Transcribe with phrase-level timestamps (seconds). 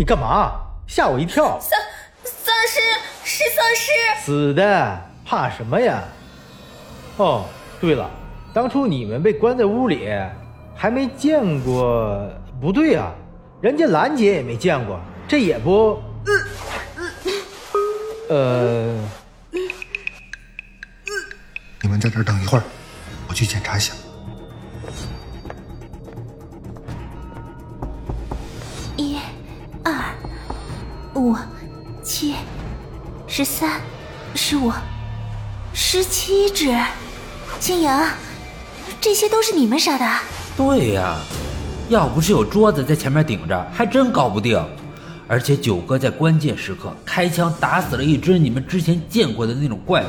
[0.00, 0.58] 你干嘛？
[0.86, 1.60] 吓我一跳！
[1.60, 1.78] 丧
[2.24, 2.80] 丧尸
[3.22, 6.02] 是丧尸，死的，怕什么呀？
[7.18, 7.44] 哦，
[7.78, 8.08] 对了，
[8.54, 10.08] 当初你们被关在屋里，
[10.74, 12.26] 还没见过，
[12.62, 13.12] 不对啊，
[13.60, 16.02] 人家兰姐也没见过，这也不，
[18.30, 18.96] 呃，
[21.82, 22.64] 你们在这儿等一会儿，
[23.28, 23.92] 我去检查一下。
[33.40, 33.80] 十三、
[34.34, 34.70] 十五、
[35.72, 36.76] 十七只，
[37.58, 38.06] 青阳，
[39.00, 40.06] 这些都是你们杀的？
[40.58, 41.16] 对呀，
[41.88, 44.62] 要不是有桌子在前面顶着，还真搞不定。
[45.26, 50.08] 而且九哥在关键时刻开枪打死了一只你们之前见过的那种怪物，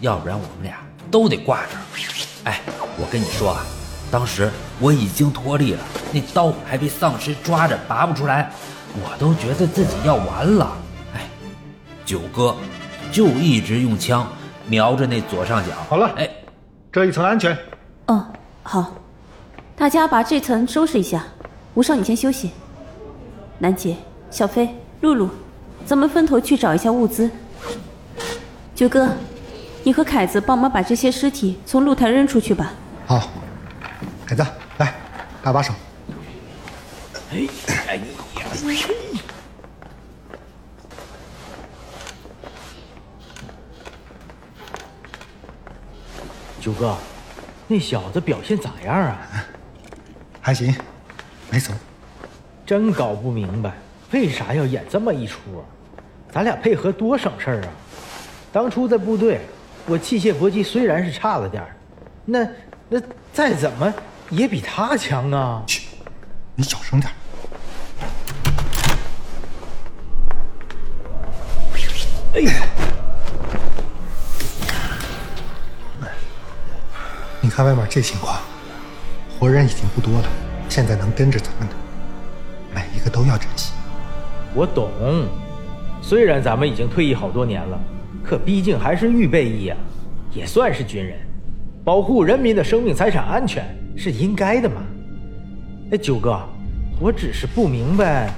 [0.00, 0.76] 要不然我们俩
[1.10, 1.80] 都得挂这儿。
[2.44, 2.60] 哎，
[2.96, 3.66] 我跟你说啊，
[4.08, 5.80] 当时我已经脱力了，
[6.12, 8.52] 那刀还被丧尸抓着拔不出来，
[8.94, 10.76] 我都觉得自己要完了。
[12.06, 12.54] 哎，九哥
[13.10, 14.24] 就一直用枪
[14.68, 15.72] 瞄着那左上角。
[15.88, 16.30] 好了哎，
[16.92, 17.56] 这一层安全。
[18.06, 18.24] 哦，
[18.62, 18.94] 好，
[19.74, 21.24] 大家把这层收拾一下。
[21.74, 22.52] 吴少，你先休息。
[23.58, 23.96] 楠姐、
[24.30, 24.68] 小飞、
[25.00, 25.28] 露露，
[25.84, 27.28] 咱们分头去找一下物资。
[28.72, 29.08] 九哥，
[29.82, 32.72] 你和凯子帮忙把这些尸体从露台扔出去吧。
[33.06, 33.28] 好，
[34.24, 34.46] 凯子，
[34.78, 34.94] 来，
[35.42, 35.74] 搭把手。
[37.32, 37.48] 哎，
[37.88, 38.02] 哎呀，
[46.66, 46.96] 九哥，
[47.68, 49.16] 那小子表现咋样啊？
[50.40, 50.74] 还行，
[51.48, 51.72] 没怂。
[52.66, 53.72] 真搞不明白，
[54.10, 55.62] 为啥要演这么一出啊？
[56.28, 57.68] 咱俩配合多省事儿啊！
[58.52, 59.42] 当初在部队，
[59.86, 61.76] 我器械搏击虽然是差了点儿，
[62.24, 62.44] 那
[62.88, 63.00] 那
[63.32, 63.94] 再怎么
[64.30, 65.62] 也比他强啊！
[65.68, 65.86] 嘘，
[66.56, 67.12] 你小声点。
[72.34, 72.52] 哎呀，
[77.56, 78.38] 看外面这情况，
[79.40, 80.28] 活人已经不多了，
[80.68, 81.74] 现在能跟着咱们的，
[82.74, 83.72] 每一个都要珍惜。
[84.54, 84.90] 我懂，
[86.02, 87.80] 虽然咱们已经退役好多年了，
[88.22, 89.76] 可毕竟还是预备役啊、
[90.34, 91.18] 也算是军人，
[91.82, 93.64] 保护人民的生命财产安全
[93.96, 94.82] 是应该的嘛。
[95.92, 96.38] 哎，九哥，
[97.00, 98.34] 我只是不明白，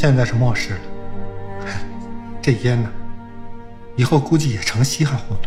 [0.00, 0.80] 现在是末世了，
[2.40, 2.90] 这烟呢，
[3.96, 5.42] 以后估计也成稀罕货了。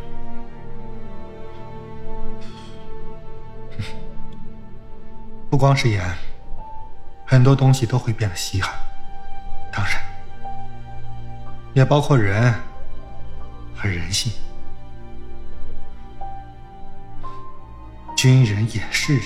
[5.50, 6.08] 不光是烟，
[7.26, 8.72] 很多东西都会变得稀罕，
[9.72, 9.94] 当然，
[11.74, 12.54] 也包括人
[13.76, 14.32] 和人性。
[18.16, 19.26] 军人也是人，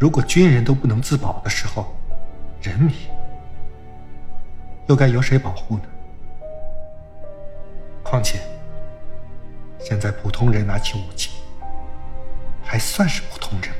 [0.00, 1.93] 如果军人都不能自保的时候，
[2.64, 2.90] 人民
[4.88, 5.84] 又该由谁保护呢？
[8.02, 8.38] 况且，
[9.78, 11.42] 现在普通人拿起武器，
[12.62, 13.76] 还算是普通人吗？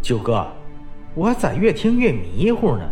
[0.00, 0.50] 九哥，
[1.14, 2.90] 我咋越听越迷糊呢？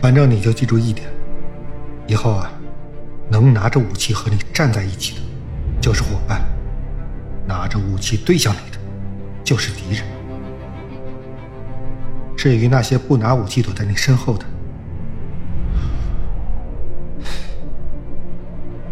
[0.00, 1.08] 反正你就记住一点，
[2.06, 2.50] 以后啊，
[3.28, 5.20] 能拿着武器和你站在一起的，
[5.80, 6.38] 就是伙伴；
[7.46, 8.78] 拿着武器对向你的，
[9.42, 10.04] 就是敌人。
[12.36, 14.46] 至于那些不拿武器躲在你身后的，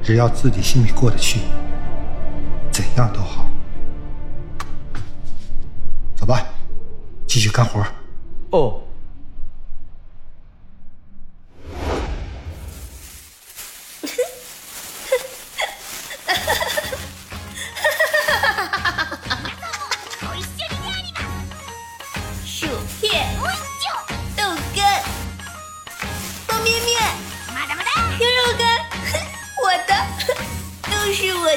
[0.03, 1.39] 只要自己心里过得去，
[2.73, 3.47] 怎样都好。
[6.17, 6.43] 走吧，
[7.29, 7.87] 继续干活。
[8.51, 8.81] 哦，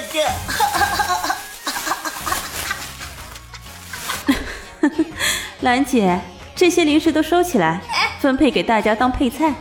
[5.61, 6.19] 兰姐，
[6.55, 7.81] 这些零食都收起来，
[8.21, 9.53] 分配给大家当配菜。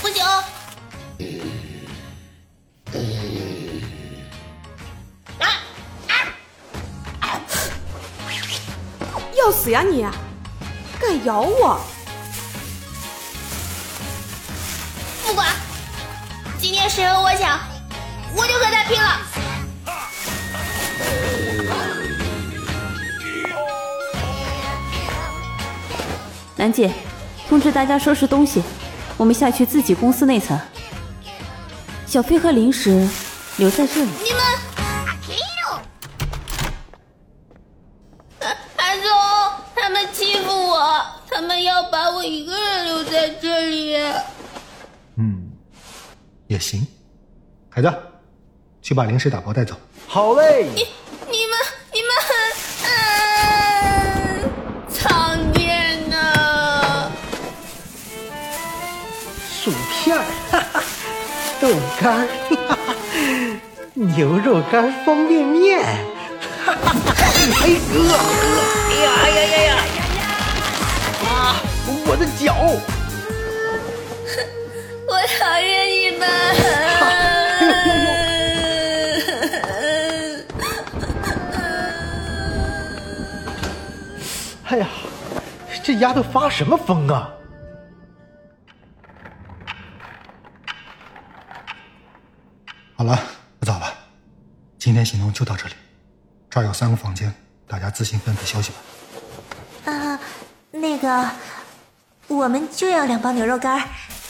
[0.00, 0.24] 不行！
[9.36, 10.06] 要死呀你！
[10.98, 11.78] 敢咬我！
[15.26, 15.46] 不管，
[16.58, 17.60] 今天谁和我抢？
[18.36, 19.20] 我就和他拼了。
[26.56, 26.92] 兰姐，
[27.48, 28.62] 通知大家收拾东西，
[29.16, 30.58] 我们下去自己公司那层。
[32.06, 33.08] 小飞和零食
[33.56, 34.10] 留在这里。
[34.22, 34.40] 你们，
[38.76, 39.10] 韩总，
[39.74, 43.96] 他们欺负我，他们要把我一个人留在这里。
[45.16, 45.50] 嗯，
[46.46, 46.86] 也行。
[47.68, 47.92] 孩子，
[48.84, 49.74] 去把零食打包带走。
[50.06, 50.64] 好嘞。
[50.74, 50.86] 你
[51.30, 51.58] 你们
[51.90, 52.10] 你们，
[52.84, 54.44] 嗯，
[54.92, 57.10] 苍天呐！
[59.48, 60.82] 薯片儿，哈哈，
[61.62, 62.28] 豆干儿，
[62.68, 62.94] 哈哈，
[63.94, 65.82] 牛肉干方便面，
[66.66, 66.94] 哈哈，
[67.62, 68.12] 哎饿饿，
[68.90, 69.72] 哎呀哎呀呀呀！
[71.24, 71.56] 啊，
[72.06, 72.52] 我的脚！
[85.94, 87.30] 这丫头发什么疯啊？
[92.96, 93.16] 好了，
[93.60, 93.86] 不早了，
[94.76, 95.74] 今天行动就到这里。
[96.50, 97.32] 这儿有三个房间，
[97.68, 99.92] 大家自行分配休息吧。
[99.92, 100.18] 啊，
[100.72, 101.30] 那个，
[102.26, 103.78] 我们就要两包牛肉干儿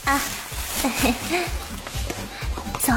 [0.05, 0.21] 啊！
[2.79, 2.93] 走，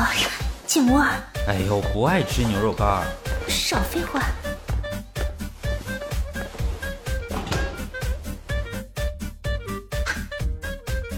[0.67, 0.99] 进屋，
[1.47, 3.07] 哎呦，不爱吃牛肉干儿。
[3.49, 4.21] 少废话。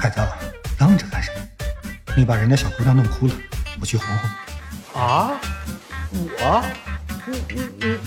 [0.00, 0.18] 孩子，
[0.78, 1.36] 愣着干什么？
[2.16, 3.34] 你把人家小姑娘弄哭了，
[3.78, 5.02] 我去哄哄。
[5.02, 5.32] 啊，
[6.40, 6.64] 我，
[7.26, 7.98] 嗯嗯嗯，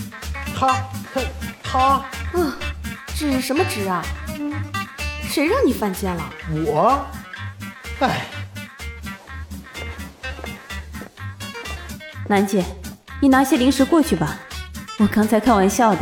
[0.58, 0.76] 他
[1.14, 1.20] 他
[1.62, 2.52] 他，嗯，
[3.14, 4.04] 指什么纸啊？
[5.28, 6.30] 谁让你犯贱了？
[6.66, 7.06] 我，
[8.00, 8.26] 哎，
[12.26, 12.64] 楠姐，
[13.20, 14.36] 你拿些零食过去吧。
[14.98, 16.00] 我刚才开玩笑的，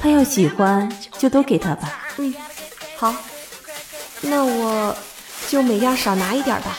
[0.00, 0.88] 他要喜欢
[1.18, 1.92] 就都给他吧。
[2.18, 2.32] 嗯，
[2.96, 3.12] 好，
[4.22, 4.96] 那我
[5.48, 6.78] 就每样少拿一点吧。